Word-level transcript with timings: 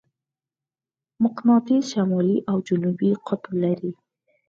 مقناطیس 1.23 1.83
شمالي 1.93 2.37
او 2.51 2.55
جنوبي 2.67 3.11
قطب 3.27 3.53
لري. 3.63 3.91